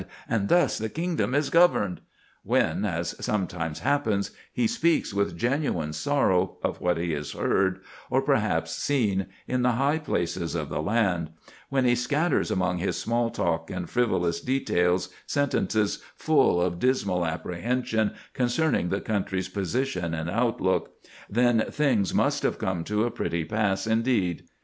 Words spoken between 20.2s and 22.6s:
outlook,—then things must have